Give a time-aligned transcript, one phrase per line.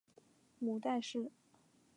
[0.57, 1.29] 母戴氏。